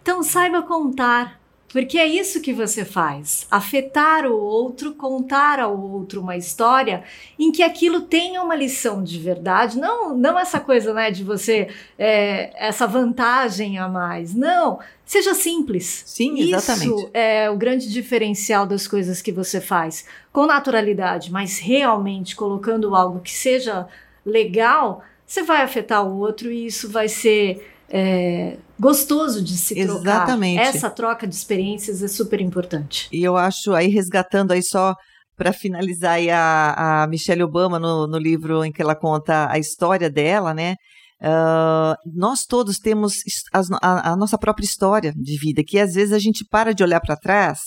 Então 0.03 0.23
saiba 0.23 0.63
contar 0.63 1.40
porque 1.73 1.99
é 1.99 2.07
isso 2.07 2.41
que 2.41 2.53
você 2.53 2.85
faz: 2.85 3.47
afetar 3.51 4.27
o 4.27 4.37
outro, 4.37 4.95
contar 4.95 5.61
ao 5.61 5.79
outro 5.79 6.21
uma 6.21 6.37
história 6.37 7.05
em 7.39 7.53
que 7.53 7.63
aquilo 7.63 8.03
tenha 8.03 8.43
uma 8.43 8.57
lição 8.57 9.03
de 9.03 9.19
verdade. 9.19 9.79
Não, 9.79 10.17
não 10.17 10.39
essa 10.39 10.59
coisa 10.59 10.93
né, 10.93 11.11
de 11.11 11.23
você, 11.23 11.69
é, 11.99 12.53
essa 12.57 12.87
vantagem 12.87 13.79
a 13.79 13.89
mais. 13.89 14.35
Não, 14.35 14.81
seja 15.05 15.33
simples. 15.33 16.03
Sim, 16.07 16.41
exatamente. 16.41 16.89
Isso 16.89 17.11
é 17.15 17.49
o 17.49 17.57
grande 17.57 17.89
diferencial 17.89 18.67
das 18.67 18.89
coisas 18.89 19.23
que 19.23 19.31
você 19.31 19.61
faz 19.61 20.05
com 20.33 20.47
naturalidade, 20.47 21.31
mas 21.31 21.59
realmente 21.59 22.35
colocando 22.35 22.95
algo 22.97 23.21
que 23.21 23.33
seja 23.33 23.87
legal, 24.27 25.03
você 25.25 25.43
vai 25.43 25.63
afetar 25.63 26.05
o 26.05 26.19
outro 26.19 26.51
e 26.51 26.67
isso 26.67 26.91
vai 26.91 27.09
ser 27.09 27.65
é, 27.89 28.57
gostoso 28.81 29.43
de 29.43 29.57
se 29.59 29.75
trocar. 29.75 30.01
Exatamente. 30.01 30.61
Essa 30.61 30.89
troca 30.89 31.27
de 31.27 31.35
experiências 31.35 32.03
é 32.03 32.09
super 32.09 32.41
importante. 32.41 33.09
E 33.13 33.23
eu 33.23 33.37
acho, 33.37 33.75
aí 33.75 33.89
resgatando 33.89 34.53
aí 34.53 34.63
só 34.63 34.95
para 35.37 35.53
finalizar 35.53 36.13
aí 36.13 36.31
a, 36.31 37.03
a 37.03 37.07
Michelle 37.07 37.43
Obama 37.43 37.79
no, 37.79 38.07
no 38.07 38.19
livro 38.19 38.65
em 38.65 38.73
que 38.73 38.81
ela 38.81 38.95
conta 38.95 39.51
a 39.51 39.59
história 39.59 40.11
dela, 40.11 40.55
né? 40.55 40.77
Uh, 41.23 41.95
nós 42.15 42.45
todos 42.49 42.79
temos 42.79 43.17
a, 43.53 44.13
a, 44.13 44.17
nossa 44.17 44.39
própria 44.39 44.65
história 44.65 45.13
de 45.15 45.39
vida, 45.39 45.63
que 45.63 45.79
às 45.79 45.93
vezes 45.93 46.15
a 46.15 46.19
gente 46.19 46.47
para 46.51 46.73
de 46.73 46.83
olhar 46.83 47.01
para 47.01 47.15
trás 47.15 47.59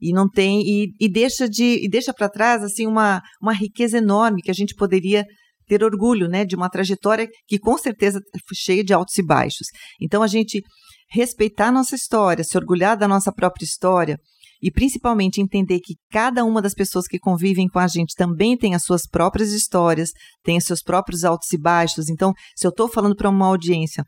e 0.00 0.14
não 0.14 0.26
tem 0.26 0.62
e, 0.62 0.88
e 0.98 1.10
deixa 1.10 1.46
de 1.46 1.84
e 1.84 1.90
deixa 1.90 2.14
para 2.14 2.30
trás 2.30 2.62
assim 2.62 2.86
uma, 2.86 3.20
uma 3.40 3.52
riqueza 3.52 3.98
enorme 3.98 4.40
que 4.40 4.50
a 4.50 4.54
gente 4.54 4.74
poderia 4.74 5.26
ter 5.66 5.82
orgulho, 5.82 6.28
né, 6.28 6.44
de 6.44 6.56
uma 6.56 6.68
trajetória 6.68 7.28
que 7.46 7.58
com 7.58 7.76
certeza 7.78 8.20
foi 8.46 8.56
cheia 8.56 8.84
de 8.84 8.92
altos 8.92 9.16
e 9.18 9.22
baixos. 9.22 9.66
Então 10.00 10.22
a 10.22 10.26
gente 10.26 10.62
respeitar 11.10 11.68
a 11.68 11.72
nossa 11.72 11.94
história, 11.94 12.44
se 12.44 12.56
orgulhar 12.56 12.96
da 12.96 13.06
nossa 13.06 13.32
própria 13.32 13.64
história 13.64 14.18
e 14.62 14.70
principalmente 14.70 15.40
entender 15.40 15.80
que 15.80 15.94
cada 16.10 16.44
uma 16.44 16.62
das 16.62 16.74
pessoas 16.74 17.06
que 17.06 17.18
convivem 17.18 17.68
com 17.68 17.78
a 17.78 17.88
gente 17.88 18.14
também 18.14 18.56
tem 18.56 18.74
as 18.74 18.84
suas 18.84 19.02
próprias 19.06 19.52
histórias, 19.52 20.10
tem 20.44 20.56
os 20.56 20.64
seus 20.64 20.82
próprios 20.82 21.24
altos 21.24 21.52
e 21.52 21.58
baixos. 21.58 22.08
Então, 22.08 22.32
se 22.56 22.66
eu 22.66 22.70
estou 22.70 22.88
falando 22.88 23.16
para 23.16 23.28
uma 23.28 23.46
audiência 23.46 24.04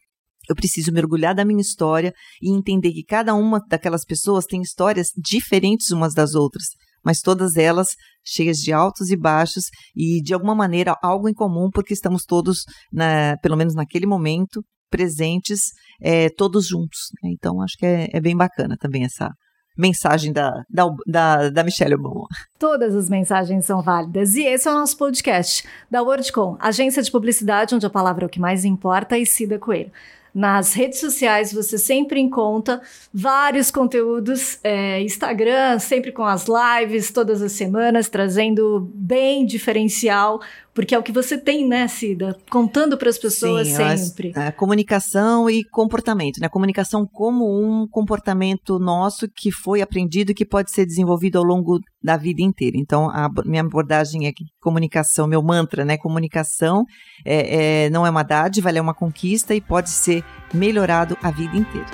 eu 0.49 0.55
preciso 0.55 0.93
mergulhar 0.93 1.35
da 1.35 1.45
minha 1.45 1.61
história 1.61 2.13
e 2.43 2.51
entender 2.51 2.93
que 2.93 3.05
cada 3.05 3.35
uma 3.35 3.61
daquelas 3.69 4.05
pessoas 4.05 4.45
tem 4.45 4.61
histórias 4.61 5.09
diferentes 5.17 5.91
umas 5.91 6.15
das 6.15 6.35
outras 6.35 6.67
mas 7.05 7.21
todas 7.21 7.57
elas 7.57 7.89
cheias 8.25 8.59
de 8.59 8.73
altos 8.73 9.11
e 9.11 9.17
baixos 9.17 9.65
e 9.95 10.23
de 10.23 10.33
alguma 10.33 10.55
maneira 10.55 10.97
algo 11.03 11.29
em 11.29 11.35
comum, 11.35 11.69
porque 11.73 11.93
estamos 11.93 12.25
todos, 12.25 12.65
na, 12.93 13.37
pelo 13.43 13.57
menos 13.57 13.75
naquele 13.75 14.07
momento, 14.07 14.63
presentes, 14.91 15.73
é, 16.01 16.29
todos 16.31 16.67
juntos. 16.67 17.11
Né? 17.23 17.31
Então 17.33 17.61
acho 17.61 17.77
que 17.77 17.85
é, 17.85 18.09
é, 18.13 18.21
bem 18.21 18.37
bacana 18.37 18.77
também 18.79 19.05
essa 19.05 19.31
mensagem 19.77 20.33
da, 20.33 20.53
da, 20.71 20.87
da, 21.05 21.51
da 21.51 21.65
Michelle 21.65 21.97
Obama. 21.97 22.27
Todas 22.59 22.95
as 22.95 23.11
mensagens 23.11 23.65
são 23.65 23.83
válidas. 23.83 24.37
E 24.37 24.45
esse 24.45 24.69
é 24.69 24.71
o 24.71 24.75
nosso 24.75 24.97
podcast 24.97 25.67
da 25.91 26.01
WordCom, 26.01 26.57
agência 26.61 27.03
de 27.03 27.11
publicidade 27.11 27.75
onde 27.75 27.85
a 27.85 27.91
palavra 27.91 28.25
é 28.25 28.27
o 28.27 28.31
que 28.31 28.39
mais 28.39 28.65
importa 28.65 29.19
e 29.19 29.27
Cida 29.27 29.59
Coelho. 29.59 29.91
Nas 30.35 30.75
redes 30.75 30.99
sociais 30.99 31.53
você 31.53 31.79
sempre 31.79 32.19
encontra 32.19 32.83
vários 33.13 33.71
conteúdos, 33.71 34.59
é, 34.65 35.01
Instagram, 35.01 35.79
sempre 35.79 36.11
com 36.11 36.25
as 36.25 36.47
lives 36.49 37.13
todas 37.13 37.41
as 37.41 37.53
semanas, 37.53 38.09
trazendo 38.09 38.91
bem 38.93 39.47
diferencial 39.47 40.41
Porque 40.75 40.95
é 40.95 40.99
o 40.99 41.03
que 41.03 41.13
você 41.13 41.39
tem, 41.39 41.67
né, 41.67 41.87
Cida? 41.87 42.37
Contando 42.51 42.99
para 42.99 43.09
as 43.09 43.17
pessoas 43.17 43.69
Sim, 43.69 43.97
sempre. 43.97 44.33
A, 44.35 44.49
a, 44.49 44.53
comunicação 44.53 45.49
e 45.49 45.63
comportamento, 45.63 46.41
né? 46.41 46.47
A 46.47 46.51
comunicação 46.51 47.07
como 47.07 47.45
um 47.45 47.87
comportamento 47.89 48.79
nosso 48.81 49.29
que 49.29 49.53
foi 49.53 49.81
aprendido 49.81 50.33
e 50.33 50.35
que 50.35 50.45
pode 50.45 50.73
ser 50.73 50.85
desenvolvido 50.85 51.39
ao 51.39 51.45
longo 51.45 51.79
da 52.03 52.17
vida 52.17 52.43
inteira. 52.43 52.77
Então, 52.77 53.09
a 53.09 53.31
minha 53.45 53.63
abordagem 53.63 54.27
é 54.27 54.33
que 54.33 54.45
comunicação, 54.61 55.29
meu 55.29 55.43
mantra, 55.43 55.85
né? 55.85 55.97
Comunicação 55.97 56.85
é, 57.25 57.85
é, 57.85 57.91
não 57.91 58.05
é 58.05 58.11
uma 58.11 58.25
dádiva, 58.25 58.69
ela 58.69 58.79
é 58.79 58.83
uma 58.83 58.95
conquista 58.95 59.55
e 59.55 59.61
pode 59.61 59.91
ser 59.91 60.25
melhorado 60.53 61.17
a 61.23 61.31
vida 61.31 61.57
inteira. 61.57 61.87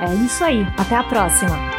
É 0.00 0.12
isso 0.14 0.42
aí. 0.42 0.66
Até 0.76 0.96
a 0.96 1.04
próxima. 1.04 1.77